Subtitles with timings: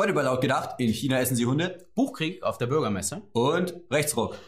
[0.00, 3.22] Heute bei Laut gedacht, in China essen sie Hunde Buchkrieg auf der Bürgermesse.
[3.32, 4.38] und Rechtsruck.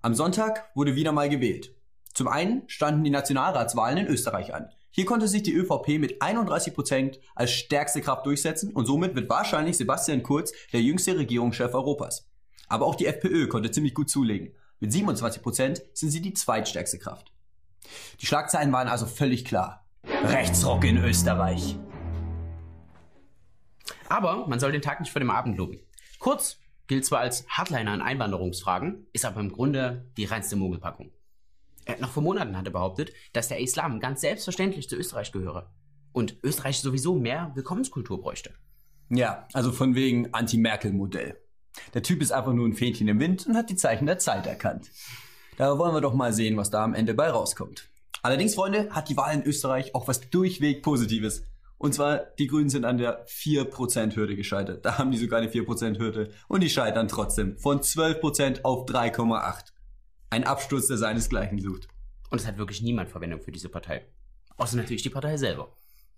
[0.00, 1.74] Am Sonntag wurde wieder mal gewählt.
[2.14, 4.68] Zum einen standen die Nationalratswahlen in Österreich an.
[4.92, 9.28] Hier konnte sich die ÖVP mit 31 Prozent als stärkste Kraft durchsetzen und somit wird
[9.28, 12.30] wahrscheinlich Sebastian Kurz der jüngste Regierungschef Europas.
[12.68, 14.54] Aber auch die FPÖ konnte ziemlich gut zulegen.
[14.80, 17.32] Mit 27 Prozent sind sie die zweitstärkste Kraft.
[18.20, 19.84] Die Schlagzeilen waren also völlig klar.
[20.04, 21.76] Rechtsruck in Österreich.
[24.08, 25.80] Aber man soll den Tag nicht vor dem Abend loben.
[26.20, 31.10] Kurz gilt zwar als Hardliner in Einwanderungsfragen, ist aber im Grunde die reinste Mogelpackung.
[31.84, 35.32] Er hat noch vor Monaten hat er behauptet, dass der Islam ganz selbstverständlich zu Österreich
[35.32, 35.72] gehöre.
[36.12, 38.54] Und Österreich sowieso mehr Willkommenskultur bräuchte.
[39.10, 41.36] Ja, also von wegen Anti-Merkel-Modell.
[41.94, 44.46] Der Typ ist einfach nur ein Fähnchen im Wind und hat die Zeichen der Zeit
[44.46, 44.90] erkannt.
[45.56, 47.88] Da wollen wir doch mal sehen, was da am Ende bei rauskommt.
[48.22, 51.44] Allerdings, Freunde, hat die Wahl in Österreich auch was durchweg Positives.
[51.78, 54.84] Und zwar, die Grünen sind an der 4%-Hürde gescheitert.
[54.84, 56.30] Da haben die sogar eine 4%-Hürde.
[56.48, 59.72] Und die scheitern trotzdem von 12% auf 3,8.
[60.30, 61.88] Ein Absturz, der seinesgleichen sucht.
[62.30, 64.06] Und es hat wirklich niemand Verwendung für diese Partei.
[64.56, 65.72] Außer natürlich die Partei selber.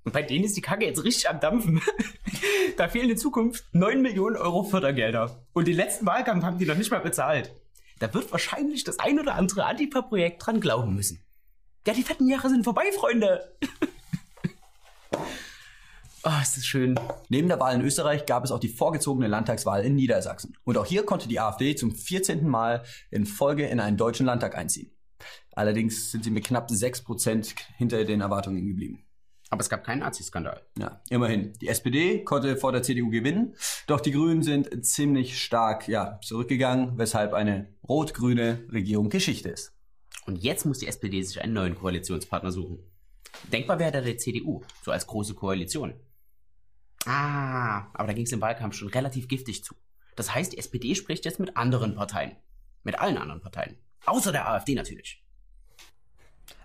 [0.04, 1.80] Und bei denen ist die Kacke jetzt richtig am Dampfen.
[2.76, 5.44] da fehlen in Zukunft 9 Millionen Euro Fördergelder.
[5.52, 7.52] Und den letzten Wahlkampf haben die noch nicht mal bezahlt.
[7.98, 11.22] Da wird wahrscheinlich das ein oder andere Antifa-Projekt dran glauben müssen.
[11.86, 13.56] Ja, die fetten Jahre sind vorbei, Freunde.
[16.24, 16.98] oh, ist das schön.
[17.28, 20.56] Neben der Wahl in Österreich gab es auch die vorgezogene Landtagswahl in Niedersachsen.
[20.64, 22.46] Und auch hier konnte die AfD zum 14.
[22.48, 24.90] Mal in Folge in einen deutschen Landtag einziehen.
[25.52, 29.04] Allerdings sind sie mit knapp 6% hinter den Erwartungen geblieben.
[29.50, 30.64] Aber es gab keinen Nazi-Skandal.
[30.78, 31.52] Ja, immerhin.
[31.54, 33.56] Die SPD konnte vor der CDU gewinnen,
[33.88, 39.74] doch die Grünen sind ziemlich stark ja, zurückgegangen, weshalb eine rot-grüne Regierung Geschichte ist.
[40.26, 42.78] Und jetzt muss die SPD sich einen neuen Koalitionspartner suchen.
[43.52, 45.94] Denkbar wäre da der CDU, so als große Koalition.
[47.06, 49.74] Ah, aber da ging es im Wahlkampf schon relativ giftig zu.
[50.14, 52.36] Das heißt, die SPD spricht jetzt mit anderen Parteien.
[52.84, 53.78] Mit allen anderen Parteien.
[54.06, 55.24] Außer der AfD natürlich.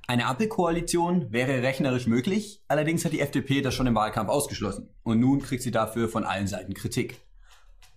[0.07, 4.89] Eine Ampelkoalition wäre rechnerisch möglich, allerdings hat die FDP das schon im Wahlkampf ausgeschlossen.
[5.01, 7.21] Und nun kriegt sie dafür von allen Seiten Kritik.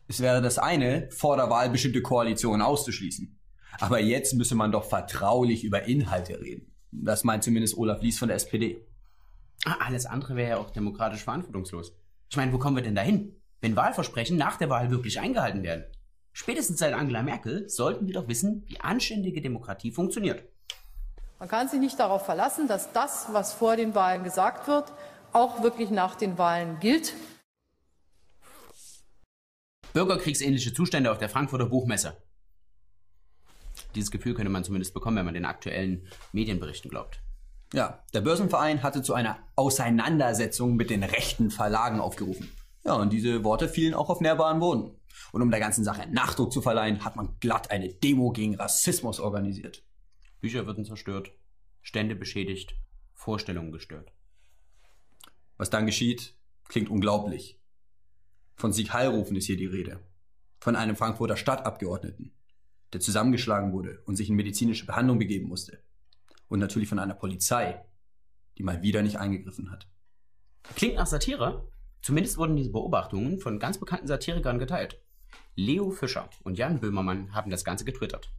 [0.06, 3.38] Es wäre das eine, vor der Wahl bestimmte Koalitionen auszuschließen.
[3.78, 6.72] Aber jetzt müsse man doch vertraulich über Inhalte reden.
[6.90, 8.86] Das meint zumindest Olaf Lies von der SPD.
[9.66, 11.94] Ah, alles andere wäre ja auch demokratisch verantwortungslos.
[12.30, 13.36] Ich meine, wo kommen wir denn dahin?
[13.60, 15.84] Wenn Wahlversprechen nach der Wahl wirklich eingehalten werden.
[16.32, 20.44] Spätestens seit Angela Merkel sollten wir doch wissen, wie anständige Demokratie funktioniert.
[21.38, 24.92] Man kann sich nicht darauf verlassen, dass das, was vor den Wahlen gesagt wird,
[25.32, 27.14] auch wirklich nach den Wahlen gilt.
[29.92, 32.16] Bürgerkriegsähnliche Zustände auf der Frankfurter Buchmesse.
[33.94, 37.20] Dieses Gefühl könnte man zumindest bekommen, wenn man den aktuellen Medienberichten glaubt.
[37.72, 42.50] Ja, der Börsenverein hatte zu einer Auseinandersetzung mit den rechten Verlagen aufgerufen.
[42.84, 44.96] Ja, und diese Worte fielen auch auf nährbaren Boden.
[45.32, 49.20] Und um der ganzen Sache Nachdruck zu verleihen, hat man glatt eine Demo gegen Rassismus
[49.20, 49.84] organisiert.
[50.40, 51.32] Bücher würden zerstört,
[51.82, 52.74] Stände beschädigt,
[53.14, 54.12] Vorstellungen gestört.
[55.56, 56.36] Was dann geschieht,
[56.68, 57.58] klingt unglaublich.
[58.54, 60.00] Von Sieg Heilrufen ist hier die Rede.
[60.60, 62.32] Von einem Frankfurter Stadtabgeordneten,
[62.92, 65.82] der zusammengeschlagen wurde und sich in medizinische Behandlung begeben musste.
[66.48, 67.84] Und natürlich von einer Polizei,
[68.56, 69.88] die mal wieder nicht eingegriffen hat.
[70.74, 71.68] Klingt nach Satire.
[72.02, 75.00] Zumindest wurden diese Beobachtungen von ganz bekannten Satirikern geteilt.
[75.56, 78.30] Leo Fischer und Jan Böhmermann haben das Ganze getwittert.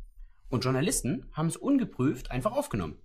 [0.50, 2.98] Und Journalisten haben es ungeprüft einfach aufgenommen.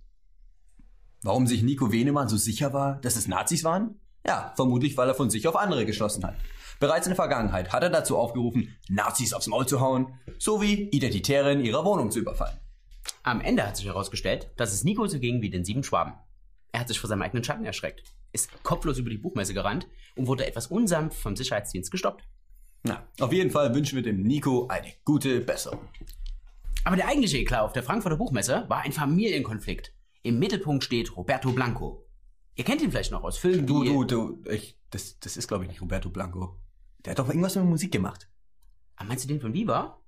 [1.21, 3.99] Warum sich Nico Wenemann so sicher war, dass es Nazis waren?
[4.27, 6.35] Ja, vermutlich, weil er von sich auf andere geschlossen hat.
[6.79, 11.53] Bereits in der Vergangenheit hat er dazu aufgerufen, Nazis aufs Maul zu hauen, sowie Identitäre
[11.53, 12.59] in ihrer Wohnung zu überfallen.
[13.23, 16.13] Am Ende hat sich herausgestellt, dass es Nico so ging wie den sieben Schwaben.
[16.71, 20.27] Er hat sich vor seinem eigenen Schatten erschreckt, ist kopflos über die Buchmesse gerannt und
[20.27, 22.27] wurde etwas unsanft vom Sicherheitsdienst gestoppt.
[22.83, 25.87] Na, auf jeden Fall wünschen wir dem Nico eine gute Besserung.
[26.85, 29.91] Aber der eigentliche Eklat auf der Frankfurter Buchmesse war ein Familienkonflikt.
[30.21, 32.05] Im Mittelpunkt steht Roberto Blanco.
[32.55, 35.65] Ihr kennt ihn vielleicht noch aus Filmen Du, du, du, ich, das, das ist glaube
[35.65, 36.59] ich nicht Roberto Blanco.
[37.03, 38.29] Der hat doch irgendwas mit Musik gemacht.
[38.95, 39.99] Ah, meinst du den von Viva?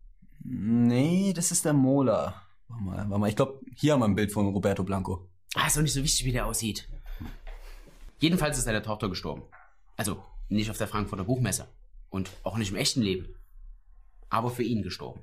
[0.44, 2.42] Nee, das ist der Mola.
[2.68, 5.28] Warte mal, warte mal, ich glaube, hier haben wir ein Bild von Roberto Blanco.
[5.56, 6.88] Ah, ist doch nicht so wichtig, wie der aussieht.
[8.20, 9.44] Jedenfalls ist seine Tochter gestorben.
[9.96, 11.68] Also nicht auf der Frankfurter Buchmesse.
[12.10, 13.36] Und auch nicht im echten Leben.
[14.30, 15.22] Aber für ihn gestorben.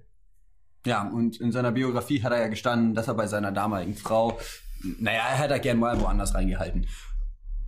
[0.86, 4.38] Ja, und in seiner Biografie hat er ja gestanden, dass er bei seiner damaligen Frau,
[4.98, 6.86] naja, er hätte gern mal woanders reingehalten.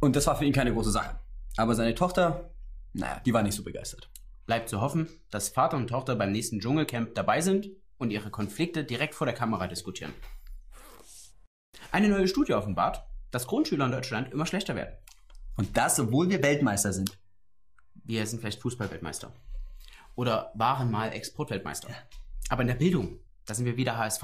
[0.00, 1.18] Und das war für ihn keine große Sache.
[1.56, 2.50] Aber seine Tochter,
[2.92, 4.10] naja, die war nicht so begeistert.
[4.44, 8.84] Bleibt zu hoffen, dass Vater und Tochter beim nächsten Dschungelcamp dabei sind und ihre Konflikte
[8.84, 10.12] direkt vor der Kamera diskutieren.
[11.90, 14.94] Eine neue Studie offenbart, dass Grundschüler in Deutschland immer schlechter werden.
[15.56, 17.18] Und das, obwohl wir Weltmeister sind.
[18.04, 19.32] Wir sind vielleicht Fußballweltmeister.
[20.14, 21.88] Oder waren mal Exportweltmeister.
[22.48, 24.22] Aber in der Bildung, da sind wir wieder HSV.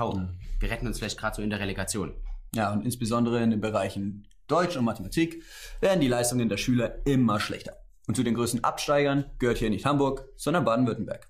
[0.60, 2.14] Wir retten uns vielleicht gerade so in der Relegation.
[2.54, 5.42] Ja, und insbesondere in den Bereichen Deutsch und Mathematik
[5.80, 7.76] werden die Leistungen der Schüler immer schlechter.
[8.06, 11.28] Und zu den größten Absteigern gehört hier nicht Hamburg, sondern Baden-Württemberg.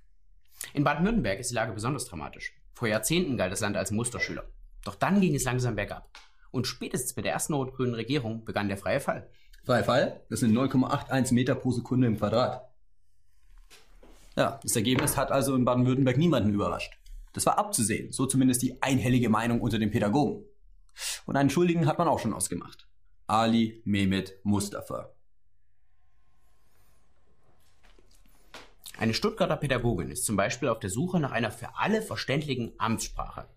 [0.75, 2.53] In Baden-Württemberg ist die Lage besonders dramatisch.
[2.75, 4.45] Vor Jahrzehnten galt das Land als Musterschüler.
[4.85, 6.11] Doch dann ging es langsam bergab.
[6.51, 9.29] Und spätestens mit der ersten rot-grünen Regierung begann der freie Fall.
[9.65, 12.72] Freie Fall, das sind 0,81 Meter pro Sekunde im Quadrat.
[14.37, 16.99] Ja, das Ergebnis hat also in Baden-Württemberg niemanden überrascht.
[17.33, 20.45] Das war abzusehen, so zumindest die einhellige Meinung unter den Pädagogen.
[21.27, 22.89] Und einen Schuldigen hat man auch schon ausgemacht.
[23.27, 25.15] Ali Mehmet Mustafa.
[28.99, 33.49] Eine Stuttgarter Pädagogin ist zum Beispiel auf der Suche nach einer für alle verständlichen Amtssprache.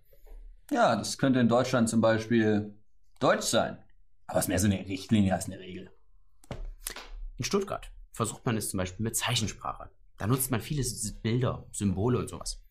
[0.71, 2.73] Ja, das könnte in Deutschland zum Beispiel
[3.19, 3.77] Deutsch sein.
[4.27, 5.91] Aber es ist mehr so eine Richtlinie als eine Regel.
[7.37, 9.91] In Stuttgart versucht man es zum Beispiel mit Zeichensprache.
[10.17, 10.83] Da nutzt man viele
[11.21, 12.63] Bilder, Symbole und sowas.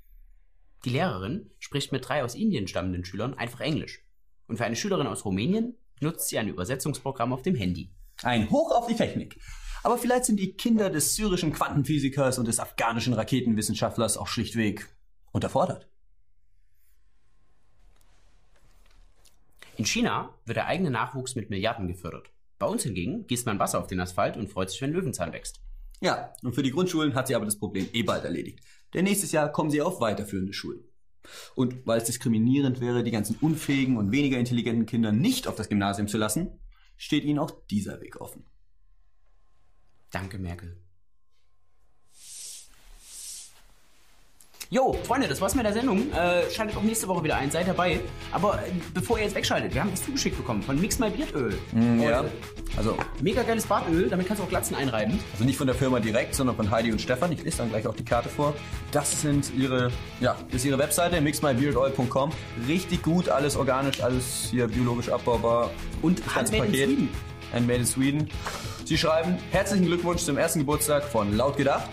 [0.85, 4.05] Die Lehrerin spricht mit drei aus Indien stammenden Schülern einfach Englisch.
[4.47, 7.91] Und für eine Schülerin aus Rumänien nutzt sie ein Übersetzungsprogramm auf dem Handy.
[8.23, 9.39] Ein Hoch auf die Technik.
[9.83, 14.89] Aber vielleicht sind die Kinder des syrischen Quantenphysikers und des afghanischen Raketenwissenschaftlers auch schlichtweg
[15.33, 15.89] unterfordert.
[19.77, 22.31] In China wird der eigene Nachwuchs mit Milliarden gefördert.
[22.59, 25.61] Bei uns hingegen gießt man Wasser auf den Asphalt und freut sich, wenn Löwenzahn wächst.
[26.01, 28.61] Ja, und für die Grundschulen hat sie aber das Problem eh bald erledigt.
[28.93, 30.85] Denn nächstes Jahr kommen sie auf weiterführende Schulen.
[31.55, 35.69] Und weil es diskriminierend wäre, die ganzen unfähigen und weniger intelligenten Kinder nicht auf das
[35.69, 36.61] Gymnasium zu lassen,
[36.97, 38.45] steht ihnen auch dieser Weg offen.
[40.11, 40.81] Danke, Merkel.
[44.71, 46.11] Jo, Freunde, das war's mit der Sendung.
[46.13, 48.01] Äh, schaltet auch nächste Woche wieder ein, seid dabei.
[48.33, 51.57] Aber äh, bevor ihr jetzt wegschaltet, wir haben was zugeschickt bekommen von Mix My Beardöl.
[52.01, 52.25] Ja.
[52.77, 55.21] Also, Mega geiles Bartöl, damit kannst du auch Glatzen einreiben.
[55.33, 57.31] also nicht von der Firma direkt, sondern von Heidi und Stefan.
[57.31, 58.55] Ich lese dann gleich auch die Karte vor.
[58.91, 62.33] Das sind ihre, ja, ist ihre Webseite, mixmybeardoil.com.
[62.67, 65.71] Richtig gut, alles organisch, alles hier biologisch abbaubar.
[66.03, 66.73] Und handmade in.
[66.75, 67.09] Sweden.
[67.53, 68.29] Handmade in Sweden.
[68.85, 71.89] Sie schreiben, herzlichen Glückwunsch zum ersten Geburtstag von Laut Gedacht.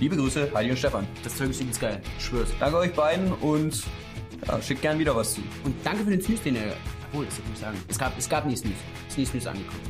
[0.00, 1.08] Liebe Grüße, Heidi und Stefan.
[1.24, 2.00] Das Zeug ist geil.
[2.18, 2.50] Ich schwör's.
[2.60, 3.82] Danke euch beiden und
[4.46, 5.40] ja, schickt gern wieder was zu.
[5.64, 6.72] Und danke für den Snooze, den ihr...
[7.08, 7.78] Obwohl, das muss ich sagen.
[7.88, 8.76] Es gab, es gab nie Snooze.
[9.08, 9.80] Es ist nie Snooze angekommen.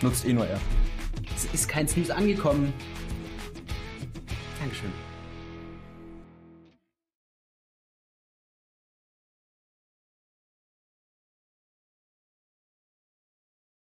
[0.00, 0.58] Nutzt eh nur er.
[1.36, 2.72] Es ist kein Snooze angekommen.
[4.58, 5.09] Dankeschön.